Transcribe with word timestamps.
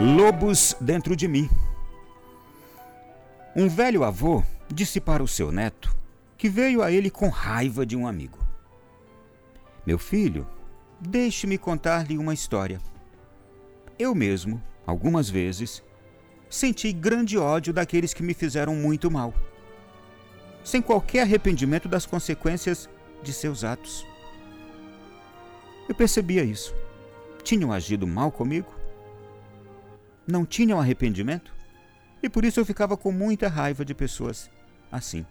Lobos 0.00 0.76
dentro 0.80 1.16
de 1.16 1.26
mim. 1.26 1.50
Um 3.56 3.68
velho 3.68 4.04
avô 4.04 4.44
disse 4.72 5.00
para 5.00 5.24
o 5.24 5.26
seu 5.26 5.50
neto 5.50 5.92
que 6.36 6.48
veio 6.48 6.84
a 6.84 6.92
ele 6.92 7.10
com 7.10 7.28
raiva 7.28 7.84
de 7.84 7.96
um 7.96 8.06
amigo: 8.06 8.38
Meu 9.84 9.98
filho, 9.98 10.46
deixe-me 11.00 11.58
contar-lhe 11.58 12.16
uma 12.16 12.32
história. 12.32 12.80
Eu 13.98 14.14
mesmo, 14.14 14.62
algumas 14.86 15.28
vezes, 15.28 15.82
senti 16.48 16.92
grande 16.92 17.36
ódio 17.36 17.72
daqueles 17.72 18.14
que 18.14 18.22
me 18.22 18.34
fizeram 18.34 18.76
muito 18.76 19.10
mal, 19.10 19.34
sem 20.62 20.80
qualquer 20.80 21.22
arrependimento 21.22 21.88
das 21.88 22.06
consequências 22.06 22.88
de 23.20 23.32
seus 23.32 23.64
atos. 23.64 24.06
Eu 25.88 25.94
percebia 25.96 26.44
isso. 26.44 26.72
Tinham 27.42 27.72
agido 27.72 28.06
mal 28.06 28.30
comigo? 28.30 28.77
Não 30.28 30.44
tinham 30.44 30.78
arrependimento? 30.78 31.54
E 32.22 32.28
por 32.28 32.44
isso 32.44 32.60
eu 32.60 32.66
ficava 32.66 32.98
com 32.98 33.10
muita 33.10 33.48
raiva 33.48 33.82
de 33.82 33.94
pessoas 33.94 34.50
assim. 34.92 35.24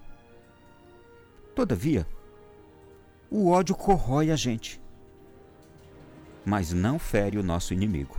Todavia, 1.54 2.08
o 3.30 3.48
ódio 3.48 3.76
corrói 3.76 4.32
a 4.32 4.36
gente, 4.36 4.82
mas 6.44 6.74
não 6.74 6.98
fere 6.98 7.38
o 7.38 7.44
nosso 7.44 7.76
inimigo. 7.76 8.18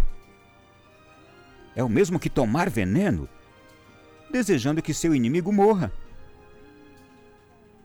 É 1.75 1.83
o 1.83 1.89
mesmo 1.89 2.17
que 2.17 2.31
tomar 2.31 2.71
veneno, 2.71 3.29
desejando 4.31 4.81
que 4.81 4.95
seu 4.95 5.13
inimigo 5.13 5.53
morra. 5.53 5.93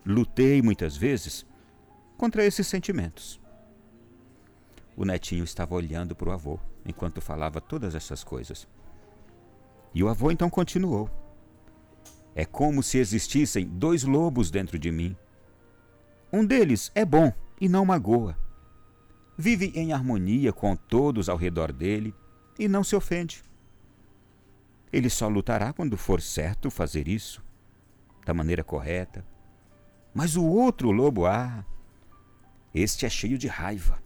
Lutei 0.05 0.61
muitas 0.61 0.95
vezes 0.95 1.47
contra 2.15 2.45
esses 2.45 2.67
sentimentos. 2.67 3.41
O 4.95 5.03
netinho 5.03 5.43
estava 5.43 5.73
olhando 5.73 6.15
para 6.15 6.29
o 6.29 6.31
avô 6.31 6.59
enquanto 6.85 7.21
falava 7.21 7.59
todas 7.59 7.95
essas 7.95 8.23
coisas. 8.23 8.67
E 9.93 10.03
o 10.03 10.09
avô 10.09 10.31
então 10.31 10.49
continuou: 10.49 11.09
É 12.35 12.45
como 12.45 12.81
se 12.81 12.97
existissem 12.97 13.67
dois 13.67 14.03
lobos 14.03 14.49
dentro 14.49 14.79
de 14.79 14.91
mim. 14.91 15.15
Um 16.31 16.45
deles 16.45 16.91
é 16.95 17.05
bom 17.05 17.31
e 17.61 17.69
não 17.69 17.85
magoa. 17.85 18.37
Vive 19.37 19.71
em 19.75 19.93
harmonia 19.93 20.51
com 20.51 20.75
todos 20.75 21.29
ao 21.29 21.37
redor 21.37 21.71
dele 21.71 22.13
e 22.57 22.67
não 22.67 22.83
se 22.83 22.95
ofende. 22.95 23.43
Ele 24.91 25.09
só 25.09 25.27
lutará 25.27 25.73
quando 25.73 25.97
for 25.97 26.21
certo 26.21 26.69
fazer 26.69 27.07
isso, 27.07 27.43
da 28.25 28.33
maneira 28.33 28.63
correta. 28.63 29.25
Mas 30.13 30.35
o 30.35 30.45
outro 30.45 30.91
lobo, 30.91 31.25
ah, 31.25 31.65
este 32.73 33.05
é 33.05 33.09
cheio 33.09 33.37
de 33.37 33.47
raiva. 33.47 34.01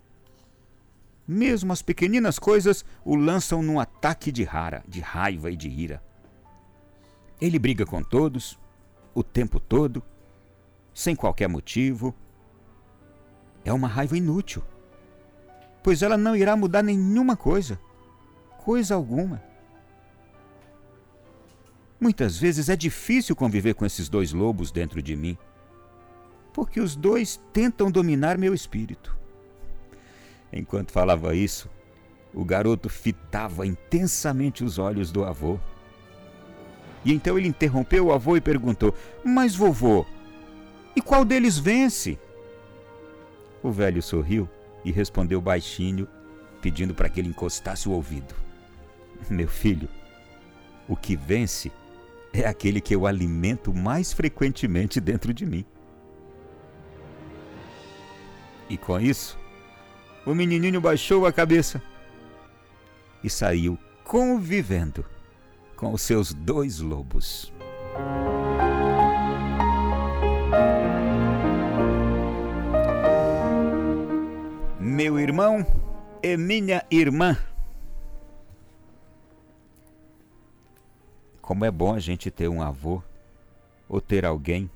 Mesmo 1.28 1.74
as 1.74 1.82
pequeninas 1.82 2.40
coisas 2.40 2.86
o 3.04 3.16
lançam 3.16 3.62
num 3.62 3.80
ataque 3.80 4.32
de 4.32 4.44
rara, 4.44 4.84
de 4.88 5.02
raiva 5.02 5.52
e 5.52 5.58
de 5.58 5.68
ira. 5.68 6.02
Ele 7.42 7.60
briga 7.60 7.86
com 7.86 8.02
todos, 8.02 8.58
o 9.14 9.22
tempo 9.22 9.60
todo, 9.60 10.02
sem 10.94 11.16
qualquer 11.16 11.50
motivo. 11.50 12.16
É 13.66 13.74
uma 13.74 13.90
raiva 13.90 14.18
inútil, 14.18 14.64
pois 15.84 16.02
ela 16.02 16.16
não 16.16 16.36
irá 16.36 16.56
mudar 16.56 16.82
nenhuma 16.82 17.36
coisa, 17.36 17.78
coisa 18.64 18.96
alguma. 18.96 19.44
Muitas 22.00 22.38
vezes 22.38 22.70
é 22.70 22.76
difícil 22.76 23.36
conviver 23.36 23.74
com 23.74 23.86
esses 23.86 24.08
dois 24.08 24.32
lobos 24.32 24.72
dentro 24.72 25.02
de 25.02 25.16
mim, 25.16 25.38
porque 26.54 26.80
os 26.80 26.96
dois 26.96 27.42
tentam 27.52 27.92
dominar 27.92 28.38
meu 28.38 28.54
espírito. 28.54 29.18
Enquanto 30.58 30.92
falava 30.92 31.36
isso, 31.36 31.70
o 32.34 32.44
garoto 32.44 32.90
fitava 32.90 33.66
intensamente 33.66 34.64
os 34.64 34.80
olhos 34.80 35.12
do 35.12 35.24
avô. 35.24 35.60
E 37.06 37.14
então 37.14 37.38
ele 37.38 37.48
interrompeu 37.48 38.08
o 38.08 38.12
avô 38.12 38.36
e 38.36 38.42
perguntou: 38.42 38.94
Mas 39.24 39.56
vovô, 39.56 40.04
e 40.96 41.02
qual 41.02 41.24
deles 41.24 41.60
vence? 41.60 42.18
O 43.62 43.72
velho 43.72 44.02
sorriu 44.02 44.50
e 44.84 44.92
respondeu 44.92 45.40
baixinho, 45.40 46.08
pedindo 46.60 46.94
para 46.94 47.08
que 47.08 47.20
ele 47.20 47.30
encostasse 47.30 47.88
o 47.88 47.92
ouvido: 47.92 48.34
Meu 49.30 49.48
filho, 49.48 49.88
o 50.88 50.96
que 50.96 51.16
vence 51.16 51.72
é 52.34 52.48
aquele 52.48 52.82
que 52.82 52.96
eu 52.96 53.06
alimento 53.06 53.72
mais 53.74 54.12
frequentemente 54.12 55.00
dentro 55.00 55.32
de 55.34 55.46
mim. 55.46 55.64
E 58.70 58.76
com 58.76 59.00
isso, 59.00 59.38
o 60.28 60.36
menininho 60.36 60.82
baixou 60.82 61.26
a 61.26 61.32
cabeça 61.32 61.82
e 63.24 63.30
saiu 63.30 63.80
convivendo 64.04 65.06
com 65.74 65.94
os 65.94 66.02
seus 66.02 66.34
dois 66.34 66.80
lobos. 66.80 67.54
Meu 74.78 75.18
irmão 75.18 75.66
e 76.22 76.36
minha 76.36 76.86
irmã. 76.92 77.38
Como 81.42 81.64
é 81.64 81.72
bom 81.72 81.94
a 81.94 82.00
gente 82.00 82.30
ter 82.30 82.50
um 82.50 82.62
avô 82.62 83.02
ou 83.88 84.02
ter 84.02 84.26
alguém 84.26 84.70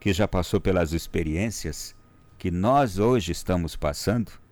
que 0.00 0.12
já 0.12 0.26
passou 0.26 0.60
pelas 0.60 0.92
experiências 0.92 1.94
que 2.36 2.50
nós 2.50 2.98
hoje 2.98 3.30
estamos 3.30 3.76
passando 3.76 4.44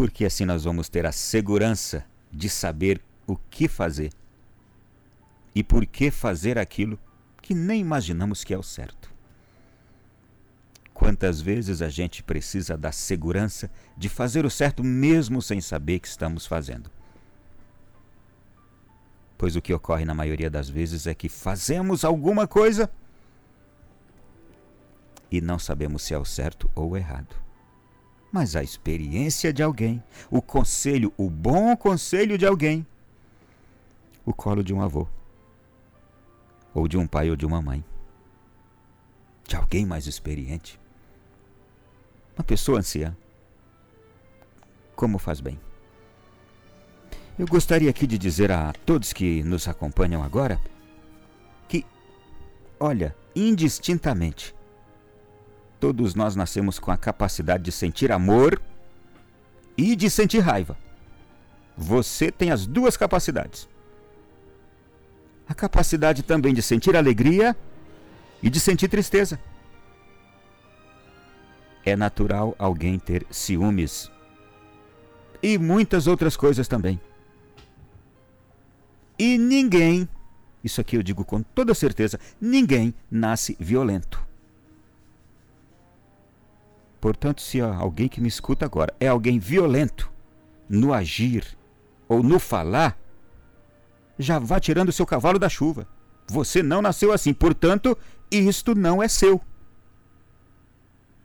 porque 0.00 0.24
assim 0.24 0.46
nós 0.46 0.64
vamos 0.64 0.88
ter 0.88 1.04
a 1.04 1.12
segurança 1.12 2.06
de 2.32 2.48
saber 2.48 3.02
o 3.26 3.36
que 3.36 3.68
fazer 3.68 4.10
e 5.54 5.62
por 5.62 5.84
que 5.84 6.10
fazer 6.10 6.58
aquilo 6.58 6.98
que 7.42 7.52
nem 7.54 7.82
imaginamos 7.82 8.42
que 8.42 8.54
é 8.54 8.58
o 8.58 8.62
certo. 8.62 9.12
Quantas 10.94 11.42
vezes 11.42 11.82
a 11.82 11.90
gente 11.90 12.22
precisa 12.22 12.78
da 12.78 12.90
segurança 12.90 13.70
de 13.94 14.08
fazer 14.08 14.46
o 14.46 14.50
certo 14.50 14.82
mesmo 14.82 15.42
sem 15.42 15.60
saber 15.60 15.98
que 15.98 16.08
estamos 16.08 16.46
fazendo? 16.46 16.90
Pois 19.36 19.54
o 19.54 19.60
que 19.60 19.74
ocorre 19.74 20.06
na 20.06 20.14
maioria 20.14 20.48
das 20.48 20.70
vezes 20.70 21.06
é 21.06 21.12
que 21.12 21.28
fazemos 21.28 22.06
alguma 22.06 22.46
coisa 22.46 22.90
e 25.30 25.42
não 25.42 25.58
sabemos 25.58 26.04
se 26.04 26.14
é 26.14 26.18
o 26.18 26.24
certo 26.24 26.70
ou 26.74 26.92
o 26.92 26.96
errado 26.96 27.49
mas 28.32 28.54
a 28.54 28.62
experiência 28.62 29.52
de 29.52 29.62
alguém, 29.62 30.02
o 30.30 30.40
conselho, 30.40 31.12
o 31.16 31.28
bom 31.28 31.76
conselho 31.76 32.38
de 32.38 32.46
alguém, 32.46 32.86
o 34.24 34.32
colo 34.32 34.62
de 34.62 34.72
um 34.72 34.80
avô, 34.80 35.08
ou 36.72 36.86
de 36.86 36.96
um 36.96 37.06
pai 37.06 37.30
ou 37.30 37.36
de 37.36 37.44
uma 37.44 37.60
mãe, 37.60 37.84
de 39.48 39.56
alguém 39.56 39.84
mais 39.84 40.06
experiente, 40.06 40.78
uma 42.36 42.44
pessoa 42.44 42.78
anciã. 42.78 43.16
Como 44.94 45.18
faz 45.18 45.40
bem. 45.40 45.58
Eu 47.38 47.46
gostaria 47.46 47.88
aqui 47.88 48.06
de 48.06 48.18
dizer 48.18 48.52
a 48.52 48.72
todos 48.84 49.12
que 49.12 49.42
nos 49.42 49.66
acompanham 49.66 50.22
agora 50.22 50.60
que, 51.66 51.86
olha, 52.78 53.16
indistintamente, 53.34 54.54
Todos 55.80 56.14
nós 56.14 56.36
nascemos 56.36 56.78
com 56.78 56.90
a 56.90 56.96
capacidade 56.96 57.64
de 57.64 57.72
sentir 57.72 58.12
amor 58.12 58.60
e 59.78 59.96
de 59.96 60.10
sentir 60.10 60.40
raiva. 60.40 60.76
Você 61.74 62.30
tem 62.30 62.50
as 62.50 62.66
duas 62.66 62.98
capacidades. 62.98 63.66
A 65.48 65.54
capacidade 65.54 66.22
também 66.22 66.52
de 66.52 66.60
sentir 66.60 66.94
alegria 66.94 67.56
e 68.42 68.50
de 68.50 68.60
sentir 68.60 68.88
tristeza. 68.88 69.40
É 71.82 71.96
natural 71.96 72.54
alguém 72.58 72.98
ter 72.98 73.26
ciúmes 73.30 74.10
e 75.42 75.56
muitas 75.56 76.06
outras 76.06 76.36
coisas 76.36 76.68
também. 76.68 77.00
E 79.18 79.38
ninguém, 79.38 80.06
isso 80.62 80.78
aqui 80.78 80.96
eu 80.96 81.02
digo 81.02 81.24
com 81.24 81.42
toda 81.42 81.74
certeza, 81.74 82.20
ninguém 82.38 82.94
nasce 83.10 83.56
violento. 83.58 84.29
Portanto, 87.00 87.40
se 87.40 87.60
alguém 87.60 88.08
que 88.08 88.20
me 88.20 88.28
escuta 88.28 88.66
agora 88.66 88.94
é 89.00 89.08
alguém 89.08 89.38
violento 89.38 90.10
no 90.68 90.92
agir 90.92 91.56
ou 92.06 92.22
no 92.22 92.38
falar, 92.38 92.98
já 94.18 94.38
vá 94.38 94.60
tirando 94.60 94.92
seu 94.92 95.06
cavalo 95.06 95.38
da 95.38 95.48
chuva. 95.48 95.88
Você 96.28 96.62
não 96.62 96.82
nasceu 96.82 97.12
assim, 97.12 97.32
portanto, 97.32 97.96
isto 98.30 98.74
não 98.74 99.02
é 99.02 99.08
seu. 99.08 99.40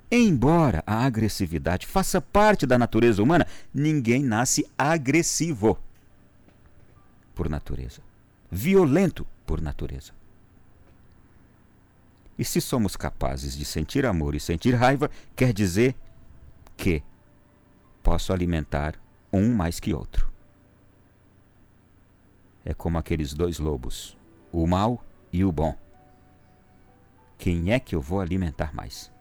Embora 0.10 0.82
a 0.88 1.04
agressividade 1.06 1.86
faça 1.86 2.22
parte 2.22 2.66
da 2.66 2.78
natureza 2.78 3.22
humana, 3.22 3.46
ninguém 3.74 4.24
nasce 4.24 4.66
agressivo 4.78 5.78
por 7.34 7.50
natureza, 7.50 8.02
violento 8.50 9.28
por 9.46 9.60
natureza. 9.60 10.14
E 12.38 12.44
se 12.44 12.60
somos 12.60 12.96
capazes 12.96 13.56
de 13.58 13.64
sentir 13.64 14.06
amor 14.06 14.36
e 14.36 14.40
sentir 14.40 14.74
raiva, 14.74 15.10
quer 15.36 15.54
dizer 15.54 15.96
que 16.76 17.02
posso 18.04 18.34
alimentar 18.34 18.96
um 19.32 19.54
mais 19.54 19.80
que 19.80 19.94
outro. 19.94 20.36
é 22.66 22.74
como 22.74 22.98
aqueles 22.98 23.32
dois 23.32 23.60
lobos, 23.60 24.18
o 24.52 24.66
mal 24.66 25.06
e 25.32 25.46
o 25.46 25.52
bom. 25.52 25.78
Quem 27.38 27.72
é 27.72 27.80
que 27.80 27.96
eu 27.96 28.02
vou 28.02 28.20
alimentar 28.20 28.74
mais? 28.74 29.12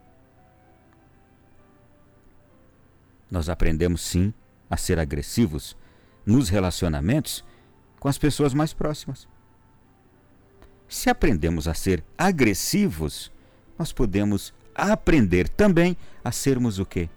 Nós 3.29 3.47
aprendemos 3.47 4.01
sim 4.01 4.33
a 4.69 4.75
ser 4.75 4.99
agressivos 4.99 5.77
nos 6.25 6.49
relacionamentos 6.49 7.45
com 7.99 8.07
as 8.07 8.17
pessoas 8.17 8.53
mais 8.53 8.73
próximas. 8.73 9.27
Se 10.87 11.09
aprendemos 11.09 11.67
a 11.67 11.73
ser 11.73 12.03
agressivos, 12.17 13.31
nós 13.77 13.91
podemos 13.91 14.53
aprender 14.73 15.49
também 15.49 15.97
a 16.23 16.31
sermos 16.31 16.79
o 16.79 16.85
quê? 16.85 17.09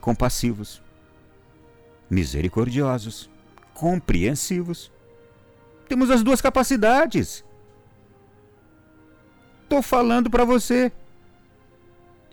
Compassivos, 0.00 0.82
misericordiosos, 2.08 3.30
compreensivos. 3.74 4.90
Temos 5.88 6.10
as 6.10 6.22
duas 6.22 6.40
capacidades. 6.40 7.44
Estou 9.64 9.82
falando 9.82 10.30
para 10.30 10.44
você. 10.44 10.92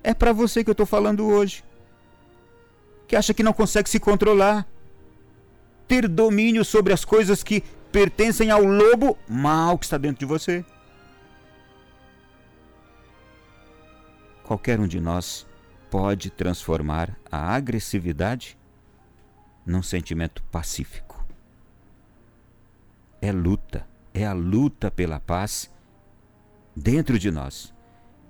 É 0.04 0.14
para 0.14 0.32
você 0.32 0.64
que 0.64 0.70
eu 0.70 0.74
estou 0.74 0.86
falando 0.86 1.28
hoje. 1.28 1.64
Que 3.08 3.16
acha 3.16 3.34
que 3.34 3.44
não 3.44 3.54
consegue 3.54 3.90
se 3.90 4.00
controlar, 4.00 4.68
ter 5.88 6.08
domínio 6.08 6.64
sobre 6.64 6.94
as 6.94 7.04
coisas 7.04 7.44
que 7.44 7.64
pertencem 7.92 8.52
ao 8.52 8.64
lobo 8.64 9.18
mal 9.28 9.78
que 9.78 9.86
está 9.86 9.98
dentro 9.98 10.20
de 10.20 10.26
você. 10.26 10.64
Qualquer 14.44 14.80
um 14.80 14.88
de 14.88 15.00
nós 15.00 15.48
pode 15.90 16.30
transformar 16.30 17.18
a 17.32 17.54
agressividade 17.54 18.58
num 19.66 19.84
sentimento 19.84 20.44
pacífico. 20.44 21.26
É 23.22 23.32
luta, 23.32 23.88
é 24.14 24.26
a 24.26 24.34
luta 24.34 24.90
pela 24.90 25.20
paz 25.20 25.72
dentro 26.76 27.20
de 27.20 27.30
nós. 27.30 27.74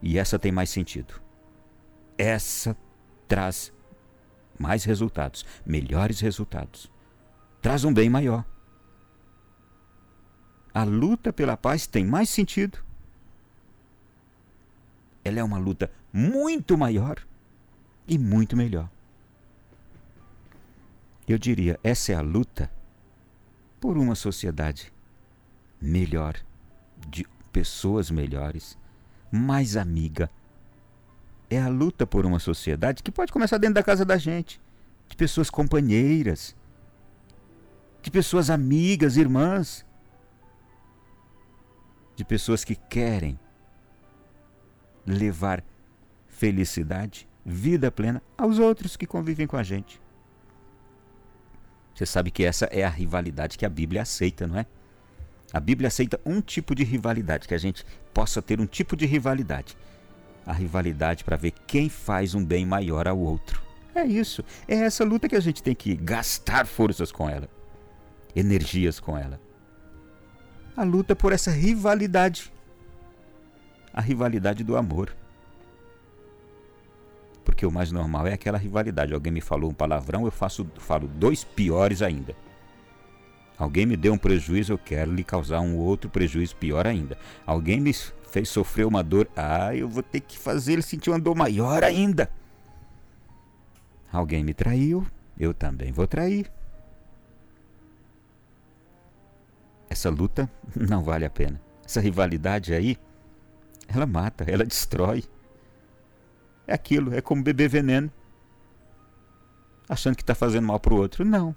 E 0.01 0.17
essa 0.17 0.39
tem 0.39 0.51
mais 0.51 0.69
sentido. 0.69 1.21
Essa 2.17 2.75
traz 3.27 3.71
mais 4.57 4.83
resultados, 4.83 5.45
melhores 5.65 6.19
resultados. 6.19 6.91
Traz 7.61 7.83
um 7.83 7.93
bem 7.93 8.09
maior. 8.09 8.45
A 10.79 10.85
luta 10.85 11.33
pela 11.33 11.57
paz 11.57 11.85
tem 11.85 12.05
mais 12.05 12.29
sentido. 12.29 12.79
Ela 15.25 15.41
é 15.41 15.43
uma 15.43 15.57
luta 15.57 15.91
muito 16.13 16.77
maior 16.77 17.19
e 18.07 18.17
muito 18.17 18.55
melhor. 18.55 18.89
Eu 21.27 21.37
diria, 21.37 21.77
essa 21.83 22.13
é 22.13 22.15
a 22.15 22.21
luta 22.21 22.71
por 23.77 23.97
uma 23.97 24.15
sociedade 24.15 24.93
melhor, 25.81 26.37
de 27.09 27.27
pessoas 27.51 28.09
melhores, 28.09 28.77
mais 29.29 29.75
amiga. 29.75 30.31
É 31.49 31.61
a 31.61 31.67
luta 31.67 32.07
por 32.07 32.25
uma 32.25 32.39
sociedade 32.39 33.03
que 33.03 33.11
pode 33.11 33.33
começar 33.33 33.57
dentro 33.57 33.75
da 33.75 33.83
casa 33.83 34.05
da 34.05 34.15
gente, 34.15 34.61
de 35.09 35.17
pessoas 35.17 35.49
companheiras, 35.49 36.55
de 38.01 38.09
pessoas 38.09 38.49
amigas, 38.49 39.17
irmãs, 39.17 39.85
de 42.19 42.25
pessoas 42.25 42.65
que 42.65 42.75
querem 42.75 43.39
levar 45.05 45.63
felicidade, 46.27 47.25
vida 47.45 47.89
plena 47.89 48.21
aos 48.37 48.59
outros 48.59 48.97
que 48.97 49.07
convivem 49.07 49.47
com 49.47 49.55
a 49.55 49.63
gente. 49.63 50.01
Você 51.95 52.05
sabe 52.05 52.29
que 52.29 52.43
essa 52.43 52.65
é 52.65 52.83
a 52.83 52.89
rivalidade 52.89 53.57
que 53.57 53.65
a 53.65 53.69
Bíblia 53.69 54.01
aceita, 54.01 54.45
não 54.45 54.59
é? 54.59 54.65
A 55.53 55.61
Bíblia 55.61 55.87
aceita 55.87 56.19
um 56.25 56.41
tipo 56.41 56.75
de 56.75 56.83
rivalidade, 56.83 57.47
que 57.47 57.53
a 57.53 57.57
gente 57.57 57.85
possa 58.13 58.41
ter 58.41 58.59
um 58.59 58.65
tipo 58.65 58.97
de 58.97 59.05
rivalidade. 59.05 59.77
A 60.45 60.51
rivalidade 60.51 61.23
para 61.23 61.37
ver 61.37 61.51
quem 61.67 61.87
faz 61.87 62.35
um 62.35 62.43
bem 62.43 62.65
maior 62.65 63.07
ao 63.07 63.17
outro. 63.17 63.61
É 63.95 64.03
isso. 64.03 64.43
É 64.67 64.75
essa 64.75 65.05
luta 65.05 65.29
que 65.29 65.37
a 65.37 65.39
gente 65.39 65.63
tem 65.63 65.73
que 65.73 65.95
gastar 65.95 66.67
forças 66.67 67.13
com 67.13 67.29
ela, 67.29 67.49
energias 68.35 68.99
com 68.99 69.17
ela 69.17 69.39
a 70.79 70.83
luta 70.85 71.13
por 71.13 71.33
essa 71.33 71.51
rivalidade. 71.51 72.49
A 73.93 73.99
rivalidade 73.99 74.63
do 74.63 74.77
amor. 74.77 75.13
Porque 77.43 77.65
o 77.65 77.71
mais 77.71 77.91
normal 77.91 78.27
é 78.27 78.33
aquela 78.33 78.57
rivalidade. 78.57 79.13
Alguém 79.13 79.33
me 79.33 79.41
falou 79.41 79.69
um 79.69 79.73
palavrão, 79.73 80.23
eu 80.23 80.31
faço, 80.31 80.65
falo 80.77 81.05
dois 81.05 81.43
piores 81.43 82.01
ainda. 82.01 82.33
Alguém 83.57 83.85
me 83.85 83.97
deu 83.97 84.13
um 84.13 84.17
prejuízo, 84.17 84.71
eu 84.71 84.77
quero 84.77 85.11
lhe 85.11 85.23
causar 85.23 85.59
um 85.59 85.75
outro 85.75 86.09
prejuízo 86.09 86.55
pior 86.55 86.87
ainda. 86.87 87.17
Alguém 87.45 87.81
me 87.81 87.91
fez 87.91 88.47
sofrer 88.47 88.85
uma 88.85 89.03
dor, 89.03 89.27
ah, 89.35 89.75
eu 89.75 89.89
vou 89.89 90.01
ter 90.01 90.21
que 90.21 90.39
fazer 90.39 90.73
ele 90.73 90.81
sentir 90.81 91.09
uma 91.09 91.19
dor 91.19 91.35
maior 91.35 91.83
ainda. 91.83 92.31
Alguém 94.13 94.45
me 94.45 94.53
traiu, 94.53 95.05
eu 95.37 95.53
também 95.53 95.91
vou 95.91 96.07
trair. 96.07 96.49
Essa 99.89 100.09
luta 100.09 100.49
não 100.75 101.03
vale 101.03 101.25
a 101.25 101.29
pena. 101.29 101.59
Essa 101.83 101.99
rivalidade 101.99 102.73
aí, 102.73 102.97
ela 103.87 104.05
mata, 104.05 104.43
ela 104.47 104.63
destrói. 104.63 105.23
É 106.67 106.73
aquilo, 106.73 107.13
é 107.15 107.21
como 107.21 107.41
beber 107.41 107.67
veneno. 107.67 108.11
Achando 109.87 110.15
que 110.15 110.21
está 110.21 110.35
fazendo 110.35 110.67
mal 110.67 110.79
para 110.79 110.93
o 110.93 110.97
outro. 110.97 111.25
Não. 111.25 111.55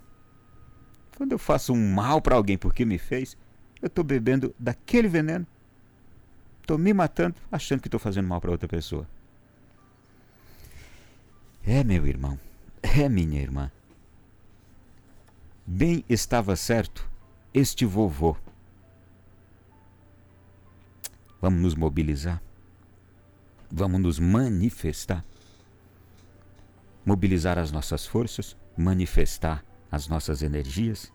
Quando 1.19 1.33
eu 1.33 1.39
faço 1.39 1.75
um 1.75 1.93
mal 1.93 2.23
para 2.23 2.35
alguém 2.35 2.57
porque 2.57 2.83
me 2.87 2.97
fez, 2.97 3.37
eu 3.83 3.89
estou 3.89 4.03
bebendo 4.03 4.55
daquele 4.59 5.07
veneno. 5.07 5.47
Estou 6.63 6.79
me 6.79 6.95
matando 6.95 7.35
achando 7.51 7.83
que 7.83 7.89
estou 7.89 8.01
fazendo 8.01 8.27
mal 8.27 8.41
para 8.41 8.51
outra 8.51 8.67
pessoa. 8.67 9.07
É, 11.63 11.85
meu 11.85 12.07
irmão. 12.07 12.39
É, 12.83 13.07
minha 13.07 13.41
irmã. 13.41 13.71
Bem 15.67 16.03
estava 16.09 16.57
certo 16.57 17.12
este 17.55 17.85
vovô. 17.85 18.37
Vamos 21.41 21.61
nos 21.61 21.75
mobilizar. 21.75 22.43
Vamos 23.71 24.01
nos 24.01 24.19
manifestar. 24.19 25.25
Mobilizar 27.05 27.59
as 27.59 27.73
nossas 27.73 28.07
forças, 28.07 28.57
manifestar 28.77 29.65
as 29.91 30.09
nossas 30.09 30.43
energias, 30.43 31.13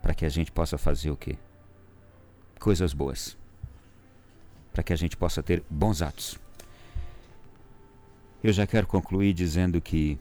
para 0.00 0.14
que 0.14 0.24
a 0.24 0.28
gente 0.28 0.50
possa 0.50 0.78
fazer 0.78 1.10
o 1.10 1.16
quê? 1.16 1.36
Coisas 2.58 2.94
boas. 2.94 3.36
Para 4.72 4.82
que 4.82 4.92
a 4.92 4.96
gente 4.96 5.16
possa 5.16 5.42
ter 5.42 5.62
bons 5.68 6.00
atos. 6.00 6.38
Eu 8.42 8.52
já 8.52 8.66
quero 8.66 8.86
concluir 8.86 9.32
dizendo 9.32 9.80
que 9.80 10.18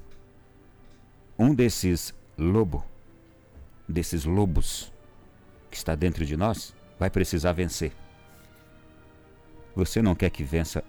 um 1.37 1.55
desses 1.55 2.13
lobo 2.37 2.83
desses 3.87 4.25
lobos 4.25 4.91
que 5.69 5.77
está 5.77 5.95
dentro 5.95 6.25
de 6.25 6.35
nós 6.35 6.75
vai 6.99 7.09
precisar 7.09 7.53
vencer. 7.53 7.93
Você 9.75 10.01
não 10.01 10.13
quer 10.13 10.29
que 10.29 10.43
vença 10.43 10.83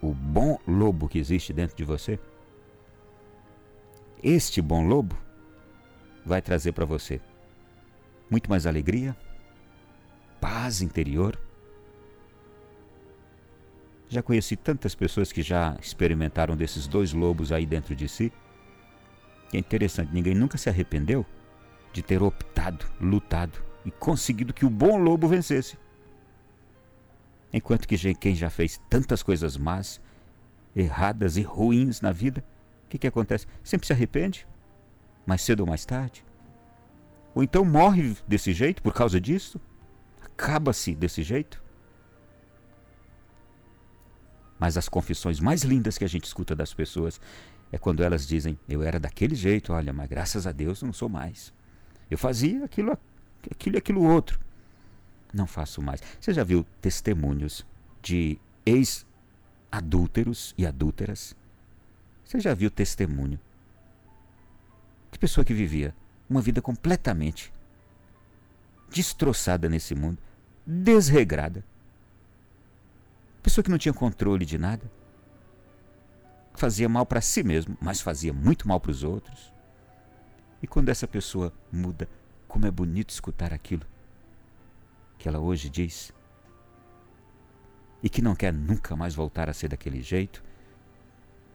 o 0.00 0.12
bom 0.12 0.58
lobo 0.66 1.08
que 1.08 1.18
existe 1.18 1.52
dentro 1.52 1.76
de 1.76 1.84
você? 1.84 2.18
Este 4.22 4.60
bom 4.60 4.86
lobo 4.86 5.16
vai 6.24 6.42
trazer 6.42 6.72
para 6.72 6.84
você 6.84 7.20
muito 8.30 8.48
mais 8.48 8.66
alegria, 8.66 9.16
paz 10.40 10.80
interior. 10.80 11.38
Já 14.08 14.22
conheci 14.22 14.56
tantas 14.56 14.94
pessoas 14.94 15.32
que 15.32 15.42
já 15.42 15.76
experimentaram 15.80 16.56
desses 16.56 16.86
dois 16.86 17.12
lobos 17.12 17.50
aí 17.50 17.66
dentro 17.66 17.94
de 17.96 18.08
si. 18.08 18.32
é 19.52 19.58
interessante, 19.58 20.12
ninguém 20.12 20.34
nunca 20.34 20.56
se 20.56 20.68
arrependeu 20.68 21.26
de 21.92 22.02
ter 22.02 22.22
optado, 22.22 22.86
lutado 23.00 23.62
e 23.84 23.90
conseguido 23.90 24.52
que 24.52 24.64
o 24.64 24.70
bom 24.70 24.96
lobo 24.96 25.28
vencesse. 25.28 25.78
Enquanto 27.52 27.88
que 27.88 28.14
quem 28.14 28.34
já 28.34 28.48
fez 28.48 28.80
tantas 28.88 29.22
coisas 29.22 29.56
más, 29.56 30.00
erradas 30.74 31.36
e 31.36 31.42
ruins 31.42 32.00
na 32.00 32.12
vida, 32.12 32.44
o 32.84 32.88
que, 32.88 32.98
que 32.98 33.06
acontece? 33.06 33.46
Sempre 33.62 33.86
se 33.86 33.92
arrepende, 33.92 34.46
mais 35.26 35.42
cedo 35.42 35.60
ou 35.60 35.66
mais 35.66 35.84
tarde. 35.84 36.24
Ou 37.34 37.42
então 37.42 37.64
morre 37.64 38.16
desse 38.26 38.52
jeito 38.52 38.82
por 38.82 38.92
causa 38.92 39.20
disso, 39.20 39.60
acaba-se 40.20 40.94
desse 40.94 41.22
jeito. 41.22 41.62
Mas 44.58 44.76
as 44.76 44.88
confissões 44.88 45.40
mais 45.40 45.62
lindas 45.62 45.96
que 45.96 46.04
a 46.04 46.08
gente 46.08 46.24
escuta 46.24 46.54
das 46.54 46.74
pessoas 46.74 47.20
é 47.72 47.78
quando 47.78 48.02
elas 48.02 48.26
dizem: 48.26 48.58
Eu 48.68 48.82
era 48.82 49.00
daquele 49.00 49.34
jeito, 49.34 49.72
olha, 49.72 49.92
mas 49.92 50.08
graças 50.08 50.46
a 50.46 50.52
Deus 50.52 50.82
não 50.82 50.92
sou 50.92 51.08
mais. 51.08 51.52
Eu 52.10 52.18
fazia 52.18 52.64
aquilo, 52.64 52.98
aquilo 53.50 53.76
e 53.76 53.78
aquilo 53.78 54.02
outro. 54.02 54.38
Não 55.32 55.46
faço 55.46 55.80
mais. 55.80 56.02
Você 56.20 56.32
já 56.32 56.42
viu 56.42 56.66
testemunhos 56.80 57.64
de 58.02 58.38
ex-adúlteros 58.66 60.54
e 60.58 60.66
adúlteras? 60.66 61.36
Você 62.24 62.40
já 62.40 62.52
viu 62.54 62.70
testemunho 62.70 63.38
de 65.12 65.18
pessoa 65.18 65.44
que 65.44 65.54
vivia 65.54 65.94
uma 66.28 66.40
vida 66.40 66.62
completamente 66.62 67.52
destroçada 68.88 69.68
nesse 69.68 69.94
mundo, 69.94 70.18
desregrada. 70.66 71.64
Pessoa 73.42 73.64
que 73.64 73.70
não 73.70 73.78
tinha 73.78 73.92
controle 73.92 74.44
de 74.44 74.58
nada. 74.58 74.90
Fazia 76.54 76.88
mal 76.88 77.06
para 77.06 77.20
si 77.20 77.42
mesmo, 77.42 77.76
mas 77.80 78.00
fazia 78.00 78.32
muito 78.32 78.68
mal 78.68 78.80
para 78.80 78.90
os 78.90 79.02
outros. 79.02 79.52
E 80.62 80.66
quando 80.66 80.88
essa 80.88 81.06
pessoa 81.06 81.52
muda, 81.72 82.08
como 82.46 82.66
é 82.66 82.70
bonito 82.70 83.10
escutar 83.10 83.52
aquilo 83.52 83.86
que 85.18 85.28
ela 85.28 85.38
hoje 85.38 85.68
diz. 85.68 86.12
E 88.02 88.08
que 88.08 88.22
não 88.22 88.34
quer 88.34 88.52
nunca 88.52 88.96
mais 88.96 89.14
voltar 89.14 89.48
a 89.48 89.52
ser 89.52 89.68
daquele 89.68 90.02
jeito. 90.02 90.42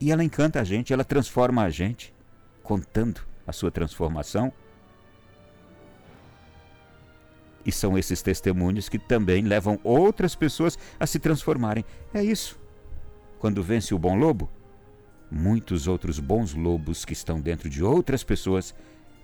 E 0.00 0.12
ela 0.12 0.22
encanta 0.22 0.60
a 0.60 0.64
gente, 0.64 0.92
ela 0.92 1.04
transforma 1.04 1.62
a 1.62 1.70
gente, 1.70 2.14
contando 2.62 3.20
a 3.46 3.52
sua 3.52 3.70
transformação. 3.70 4.52
E 7.64 7.72
são 7.72 7.98
esses 7.98 8.22
testemunhos 8.22 8.88
que 8.88 8.98
também 8.98 9.42
levam 9.42 9.80
outras 9.82 10.36
pessoas 10.36 10.78
a 11.00 11.06
se 11.06 11.18
transformarem. 11.18 11.84
É 12.14 12.22
isso. 12.22 12.58
Quando 13.40 13.62
vence 13.62 13.92
o 13.92 13.98
bom 13.98 14.14
lobo, 14.14 14.48
muitos 15.28 15.88
outros 15.88 16.20
bons 16.20 16.54
lobos 16.54 17.04
que 17.04 17.12
estão 17.12 17.40
dentro 17.40 17.68
de 17.68 17.82
outras 17.82 18.22
pessoas 18.22 18.72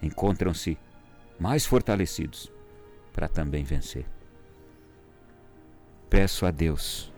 encontram-se 0.02 0.76
mais 1.38 1.64
fortalecidos 1.64 2.50
para 3.12 3.28
também 3.28 3.64
vencer. 3.64 4.04
Peço 6.10 6.44
a 6.44 6.50
Deus 6.50 7.12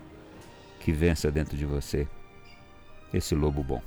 que 0.81 0.93
vença 0.93 1.31
dentro 1.31 1.57
de 1.57 1.65
você 1.65 2.07
esse 3.13 3.35
lobo 3.35 3.63
bom. 3.63 3.83